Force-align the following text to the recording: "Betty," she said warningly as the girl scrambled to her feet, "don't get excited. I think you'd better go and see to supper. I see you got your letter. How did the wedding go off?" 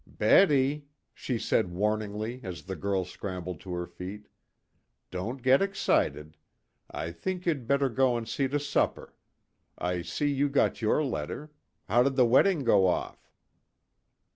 "Betty," 0.07 0.87
she 1.13 1.37
said 1.37 1.69
warningly 1.71 2.39
as 2.43 2.63
the 2.63 2.75
girl 2.75 3.05
scrambled 3.05 3.59
to 3.59 3.73
her 3.75 3.85
feet, 3.85 4.29
"don't 5.11 5.43
get 5.43 5.61
excited. 5.61 6.37
I 6.89 7.11
think 7.11 7.45
you'd 7.45 7.67
better 7.67 7.87
go 7.87 8.17
and 8.17 8.27
see 8.27 8.47
to 8.47 8.59
supper. 8.59 9.13
I 9.77 10.01
see 10.01 10.33
you 10.33 10.49
got 10.49 10.81
your 10.81 11.03
letter. 11.03 11.51
How 11.87 12.01
did 12.01 12.15
the 12.15 12.25
wedding 12.25 12.63
go 12.63 12.87
off?" 12.87 13.29